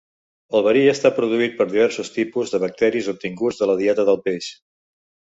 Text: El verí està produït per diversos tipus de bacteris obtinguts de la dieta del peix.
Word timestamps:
El 0.59 0.63
verí 0.67 0.79
està 0.91 1.09
produït 1.17 1.51
per 1.59 1.67
diversos 1.73 2.09
tipus 2.15 2.53
de 2.53 2.59
bacteris 2.63 3.09
obtinguts 3.13 3.61
de 3.61 3.67
la 3.73 3.77
dieta 3.83 4.07
del 4.09 4.19
peix. 4.29 4.49